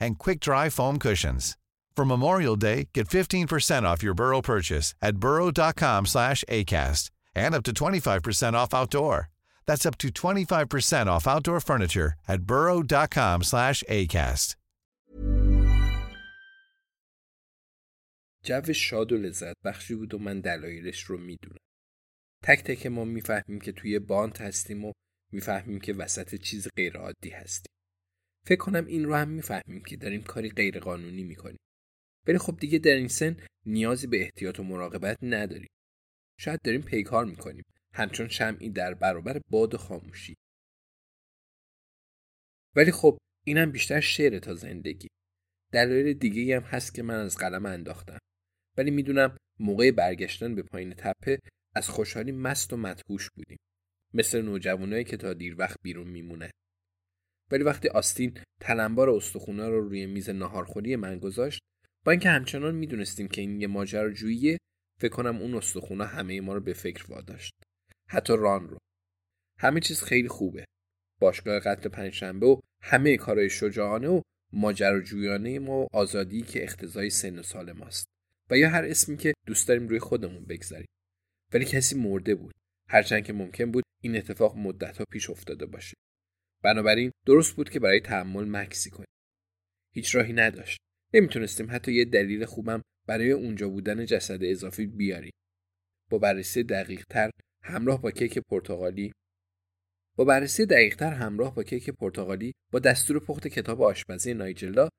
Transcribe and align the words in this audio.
and 0.00 0.18
quick-dry 0.18 0.68
foam 0.70 0.98
cushions. 0.98 1.56
For 1.96 2.04
Memorial 2.04 2.56
Day, 2.56 2.88
get 2.92 3.08
15% 3.08 3.84
off 3.84 4.02
your 4.02 4.14
Burrow 4.14 4.42
purchase 4.42 4.94
at 5.00 5.16
burrow.com 5.16 6.06
slash 6.06 6.44
ACAST 6.48 7.10
and 7.34 7.54
up 7.54 7.64
to 7.64 7.72
25% 7.72 8.52
off 8.54 8.74
outdoor. 8.74 9.30
That's 9.66 9.86
up 9.86 9.96
to 9.98 10.08
25% 10.08 11.06
off 11.06 11.26
outdoor 11.26 11.60
furniture 11.60 12.14
at 12.28 12.42
burrow.com 12.42 13.42
slash 13.42 13.82
ACAST. 13.88 14.56
جو 18.46 18.72
شاد 18.72 19.12
و 19.12 19.16
لذت 19.16 19.56
بخشی 19.64 19.94
بود 19.94 20.14
و 20.14 20.18
من 20.18 20.40
دلایلش 20.40 21.02
رو 21.02 21.18
میدونم. 21.18 21.58
تک 22.44 22.62
تک 22.64 22.86
ما 22.86 23.04
میفهمیم 23.04 23.60
که 23.60 23.72
توی 23.72 23.98
باند 23.98 24.38
هستیم 24.38 24.84
و 24.84 24.92
میفهمیم 25.32 25.80
که 25.80 25.92
وسط 25.92 26.34
چیز 26.34 26.68
غیرعادی 26.76 27.30
هستیم. 27.30 27.72
فکر 28.45 28.59
کنم 28.59 28.85
این 28.85 29.05
رو 29.05 29.15
هم 29.15 29.29
می‌فهمیم 29.29 29.83
که 29.83 29.97
داریم 29.97 30.23
کاری 30.23 30.49
غیرقانونی 30.49 31.23
می‌کنیم. 31.23 31.59
ولی 32.27 32.37
خب 32.37 32.57
دیگه 32.59 32.79
در 32.79 32.95
این 32.95 33.07
سن 33.07 33.37
نیازی 33.65 34.07
به 34.07 34.21
احتیاط 34.21 34.59
و 34.59 34.63
مراقبت 34.63 35.17
نداریم. 35.21 35.69
شاید 36.39 36.59
داریم 36.63 36.81
پیکار 36.81 37.25
می‌کنیم 37.25 37.63
همچون 37.93 38.27
شمعی 38.27 38.69
در 38.69 38.93
برابر 38.93 39.41
باد 39.49 39.73
و 39.73 39.77
خاموشی. 39.77 40.35
ولی 42.75 42.91
خب 42.91 43.17
اینم 43.45 43.71
بیشتر 43.71 43.99
شعر 43.99 44.39
تا 44.39 44.53
زندگی. 44.53 45.07
دلایل 45.71 46.13
دیگه 46.13 46.55
هم 46.55 46.63
هست 46.63 46.93
که 46.93 47.03
من 47.03 47.15
از 47.15 47.37
قلم 47.37 47.65
انداختم. 47.65 48.19
ولی 48.77 48.91
می‌دونم 48.91 49.37
موقع 49.59 49.91
برگشتن 49.91 50.55
به 50.55 50.63
پایین 50.63 50.93
تپه 50.93 51.39
از 51.75 51.89
خوشحالی 51.89 52.31
مست 52.31 52.73
و 52.73 52.77
مدهوش 52.77 53.29
بودیم. 53.35 53.57
مثل 54.13 54.41
نوجوانایی 54.41 55.03
که 55.03 55.17
تا 55.17 55.33
دیر 55.33 55.55
وقت 55.59 55.77
بیرون 55.81 56.07
میمونه. 56.07 56.51
ولی 57.51 57.63
وقتی 57.63 57.89
آستین 57.89 58.37
تلمبار 58.61 59.09
استخونا 59.09 59.69
رو 59.69 59.89
روی 59.89 60.05
میز 60.05 60.29
ناهارخوری 60.29 60.95
من 60.95 61.19
گذاشت 61.19 61.59
با 62.05 62.11
اینکه 62.11 62.29
همچنان 62.29 62.75
می‌دونستیم 62.75 63.27
که 63.27 63.41
این 63.41 63.61
یه 63.61 63.67
ماجراجوییه 63.67 64.57
فکر 64.99 65.11
کنم 65.11 65.37
اون 65.37 65.55
استخونا 65.55 66.05
همه 66.05 66.41
ما 66.41 66.53
رو 66.53 66.59
به 66.59 66.73
فکر 66.73 67.05
واداشت. 67.11 67.53
حتی 68.07 68.33
ران 68.37 68.69
رو. 68.69 68.77
همه 69.59 69.79
چیز 69.79 70.03
خیلی 70.03 70.27
خوبه. 70.27 70.65
باشگاه 71.21 71.59
قتل 71.59 71.89
پنجشنبه 71.89 72.45
و 72.45 72.59
همه 72.81 73.17
کارهای 73.17 73.49
شجاعانه 73.49 74.07
و 74.07 74.21
ماجراجویانه 74.53 75.59
ما 75.59 75.79
و 75.81 75.87
آزادی 75.93 76.41
که 76.41 76.63
اختزای 76.63 77.09
سن 77.09 77.39
و 77.39 77.43
سال 77.43 77.71
ماست. 77.71 78.05
و 78.49 78.57
یا 78.57 78.69
هر 78.69 78.85
اسمی 78.85 79.17
که 79.17 79.33
دوست 79.47 79.67
داریم 79.67 79.87
روی 79.87 79.99
خودمون 79.99 80.45
بگذاریم. 80.45 80.87
ولی 81.53 81.65
کسی 81.65 81.95
مرده 81.95 82.35
بود. 82.35 82.53
هرچند 82.89 83.23
که 83.23 83.33
ممکن 83.33 83.71
بود 83.71 83.83
این 84.03 84.17
اتفاق 84.17 84.57
مدتها 84.57 85.05
پیش 85.11 85.29
افتاده 85.29 85.65
باشه. 85.65 85.93
بنابراین 86.63 87.11
درست 87.25 87.55
بود 87.55 87.69
که 87.69 87.79
برای 87.79 87.99
تحمل 87.99 88.45
مکسی 88.45 88.89
کنیم. 88.89 89.07
هیچ 89.93 90.15
راهی 90.15 90.33
نداشت. 90.33 90.77
نمی‌تونستیم 91.13 91.67
حتی 91.71 91.93
یه 91.93 92.05
دلیل 92.05 92.45
خوبم 92.45 92.81
برای 93.07 93.31
اونجا 93.31 93.69
بودن 93.69 94.05
جسد 94.05 94.43
اضافی 94.43 94.85
بیاریم. 94.85 95.31
با 96.09 96.17
بررسی 96.17 96.63
دقیق 96.63 97.05
تر 97.09 97.29
همراه 97.63 98.01
با 98.01 98.11
کیک 98.11 98.39
پرتغالی 98.39 99.11
با 100.17 100.25
بررسی 100.25 100.65
دقیقتر 100.65 101.13
همراه 101.13 101.55
با 101.55 101.63
کیک 101.63 101.89
پرتغالی 101.89 102.53
با 102.71 102.79
دستور 102.79 103.19
پخت 103.19 103.47
کتاب 103.47 103.81
آشپزی 103.81 104.33
نایجلا 104.33 104.89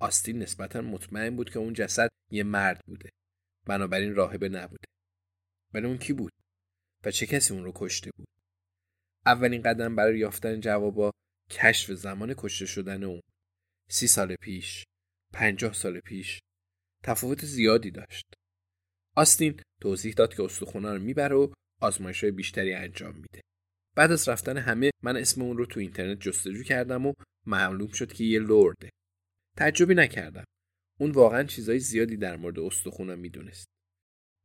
آستین 0.00 0.38
نسبتا 0.38 0.80
مطمئن 0.80 1.36
بود 1.36 1.50
که 1.50 1.58
اون 1.58 1.72
جسد 1.72 2.08
یه 2.30 2.42
مرد 2.42 2.80
بوده. 2.86 3.10
بنابراین 3.66 4.14
راهبه 4.14 4.48
نبوده. 4.48 4.84
ولی 5.74 5.86
اون 5.86 5.98
کی 5.98 6.12
بود؟ 6.12 6.32
و 7.04 7.10
چه 7.10 7.26
کسی 7.26 7.54
اون 7.54 7.64
رو 7.64 7.72
کشته 7.74 8.10
بود؟ 8.16 8.26
اولین 9.26 9.62
قدم 9.62 9.96
برای 9.96 10.18
یافتن 10.18 10.60
جوابا 10.60 11.10
کشف 11.50 11.92
زمان 11.92 12.34
کشته 12.38 12.66
شدن 12.66 13.04
اون. 13.04 13.20
سی 13.88 14.06
سال 14.06 14.36
پیش 14.36 14.84
پنجاه 15.32 15.72
سال 15.72 16.00
پیش 16.00 16.40
تفاوت 17.04 17.44
زیادی 17.44 17.90
داشت. 17.90 18.26
آستین 19.16 19.60
توضیح 19.80 20.12
داد 20.12 20.34
که 20.34 20.42
استخونا 20.42 20.94
رو 20.94 21.02
می‌بره 21.02 21.36
و 21.36 21.52
آزمایش 21.80 22.24
بیشتری 22.24 22.74
انجام 22.74 23.14
میده. 23.14 23.40
بعد 23.96 24.12
از 24.12 24.28
رفتن 24.28 24.56
همه 24.56 24.90
من 25.02 25.16
اسم 25.16 25.42
اون 25.42 25.56
رو 25.56 25.66
تو 25.66 25.80
اینترنت 25.80 26.20
جستجو 26.20 26.62
کردم 26.62 27.06
و 27.06 27.14
معلوم 27.46 27.92
شد 27.92 28.12
که 28.12 28.24
یه 28.24 28.38
لورده. 28.38 28.90
تعجبی 29.56 29.94
نکردم. 29.94 30.44
اون 31.00 31.10
واقعا 31.10 31.42
چیزای 31.42 31.78
زیادی 31.78 32.16
در 32.16 32.36
مورد 32.36 32.58
استخونا 32.58 33.16
می‌دونست. 33.16 33.66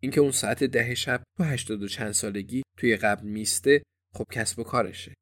اینکه 0.02 0.22
اون 0.22 0.32
ساعت 0.32 0.64
ده 0.64 0.96
شب 0.96 1.24
تو 1.38 1.44
هشتاد 1.44 1.84
و 1.84 1.88
چند 1.88 2.12
سالگی 2.12 2.64
توی 2.78 2.98
قبل 2.98 3.28
میسته 3.28 3.84
خب 4.18 4.26
کسب 4.32 4.60
و 4.60 4.64
کارشه. 4.64 5.14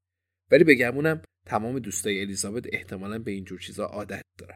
ولی 0.52 0.64
بگمونم 0.64 1.22
تمام 1.46 1.80
دوستای 1.80 2.22
الیزابت 2.22 2.64
احتمالا 2.74 3.20
به 3.20 3.32
اینجور 3.32 3.60
چیزا 3.60 3.86
عادت 3.86 4.22
دارن. 4.40 4.56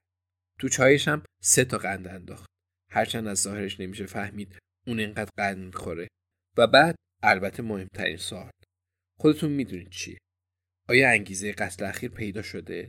تو 0.60 0.70
چایش 0.70 1.08
هم 1.08 1.24
سه 1.44 1.66
تا 1.66 1.78
قند 1.78 2.08
انداخت. 2.08 2.46
هرچند 2.92 3.28
از 3.28 3.42
ظاهرش 3.42 3.80
نمیشه 3.80 4.06
فهمید 4.06 4.60
اون 4.88 5.00
اینقدر 5.00 5.30
قند 5.38 5.58
می‌خوره. 5.58 6.08
و 6.58 6.68
بعد 6.68 6.96
البته 7.24 7.64
مهمترین 7.64 8.18
سوال. 8.18 8.52
خودتون 9.20 9.52
می‌دونید 9.52 9.90
چیه؟ 9.90 10.18
آیا 10.90 11.10
انگیزه 11.10 11.52
قتل 11.52 11.86
اخیر 11.86 12.12
پیدا 12.12 12.42
شده؟ 12.42 12.88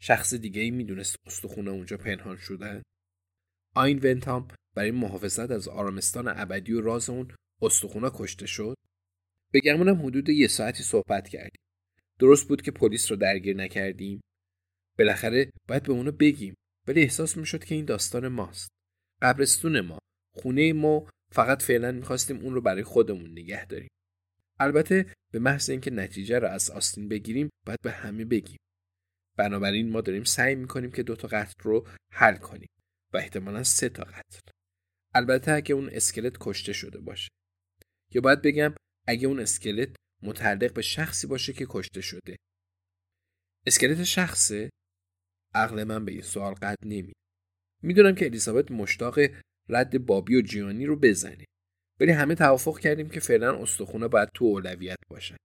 شخص 0.00 0.34
دیگه 0.34 0.60
ای 0.60 0.70
می‌دونست 0.70 1.16
استخونه 1.26 1.70
اونجا 1.70 1.96
پنهان 1.96 2.36
شدن؟ 2.36 2.82
آین 3.74 3.98
ونتام 3.98 4.48
برای 4.76 4.90
محافظت 4.90 5.50
از 5.50 5.68
آرامستان 5.68 6.28
ابدی 6.28 6.72
و 6.72 6.80
راز 6.80 7.10
اون 7.10 7.34
استخونه 7.62 8.10
کشته 8.14 8.46
شد؟ 8.46 8.74
بگمونم 9.52 10.06
حدود 10.06 10.28
یه 10.28 10.48
ساعتی 10.48 10.82
صحبت 10.82 11.28
کردیم. 11.28 11.62
درست 12.18 12.48
بود 12.48 12.62
که 12.62 12.70
پلیس 12.70 13.10
رو 13.10 13.16
درگیر 13.16 13.56
نکردیم. 13.56 14.20
بالاخره 14.98 15.50
باید 15.68 15.82
به 15.82 15.92
اونو 15.92 16.12
بگیم 16.12 16.54
ولی 16.88 17.02
احساس 17.02 17.36
می‌شد 17.36 17.64
که 17.64 17.74
این 17.74 17.84
داستان 17.84 18.28
ماست. 18.28 18.68
قبرستون 19.22 19.80
ما 19.80 19.98
خونه 20.36 20.72
ما 20.72 21.08
فقط 21.32 21.62
فعلا 21.62 21.92
می‌خواستیم 21.92 22.36
اون 22.36 22.54
رو 22.54 22.60
برای 22.60 22.82
خودمون 22.82 23.30
نگه 23.30 23.66
داریم. 23.66 23.88
البته 24.60 25.14
به 25.32 25.38
محض 25.38 25.70
اینکه 25.70 25.90
نتیجه 25.90 26.38
رو 26.38 26.48
از 26.48 26.70
آستین 26.70 27.08
بگیریم 27.08 27.50
باید 27.66 27.80
به 27.82 27.90
همه 27.90 28.24
بگیم. 28.24 28.58
بنابراین 29.38 29.90
ما 29.90 30.00
داریم 30.00 30.24
سعی 30.24 30.54
می‌کنیم 30.54 30.90
که 30.90 31.02
دو 31.02 31.16
تا 31.16 31.28
قتل 31.28 31.62
رو 31.62 31.88
حل 32.12 32.36
کنیم 32.36 32.68
و 33.12 33.16
احتمالا 33.16 33.62
سه 33.62 33.88
تا 33.88 34.04
قتل. 34.04 34.40
البته 35.14 35.52
اگه 35.52 35.74
اون 35.74 35.88
اسکلت 35.92 36.36
کشته 36.40 36.72
شده 36.72 37.00
باشه. 37.00 37.28
یا 38.14 38.20
باید 38.20 38.42
بگم 38.42 38.74
اگه 39.06 39.28
اون 39.28 39.40
اسکلت 39.40 39.96
متعلق 40.22 40.72
به 40.72 40.82
شخصی 40.82 41.26
باشه 41.26 41.52
که 41.52 41.66
کشته 41.68 42.00
شده. 42.00 42.36
اسکلت 43.66 44.04
شخصه؟ 44.04 44.70
عقل 45.54 45.84
من 45.84 46.04
به 46.04 46.12
این 46.12 46.22
سوال 46.22 46.54
قد 46.54 46.76
نمی 46.84 47.12
می‌دونم 47.82 48.14
که 48.14 48.24
الیزابت 48.24 48.70
مشتاق 48.70 49.18
رد 49.68 50.06
بابی 50.06 50.36
و 50.36 50.42
جیانی 50.42 50.86
رو 50.86 50.96
بزنه. 50.96 51.44
ولی 52.00 52.12
همه 52.12 52.34
توافق 52.34 52.78
کردیم 52.78 53.08
که 53.08 53.20
فعلا 53.20 53.62
استخونه 53.62 54.08
باید 54.08 54.28
تو 54.34 54.44
اولویت 54.44 54.98
باشن. 55.10 55.36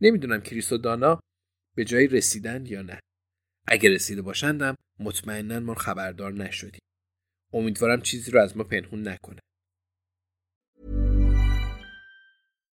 نمی‌دونم 0.00 0.40
کریس 0.40 0.72
و 0.72 0.78
دانا 0.78 1.20
به 1.76 1.84
جایی 1.84 2.06
رسیدن 2.06 2.66
یا 2.66 2.82
نه. 2.82 3.00
اگه 3.68 3.90
رسیده 3.90 4.22
باشندم 4.22 4.74
مطمئنا 5.00 5.60
ما 5.60 5.74
خبردار 5.74 6.32
نشدیم. 6.32 6.80
امیدوارم 7.52 8.02
چیزی 8.02 8.30
رو 8.30 8.40
از 8.40 8.56
ما 8.56 8.64
پنهون 8.64 9.08
نکنه 9.08 9.40